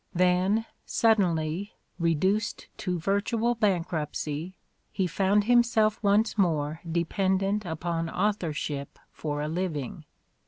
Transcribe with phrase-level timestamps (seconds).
[0.15, 4.55] Then, suddenly, re duced to virtual bankruptcy,
[4.91, 10.05] he found himself once more dependent upon authorship for a living.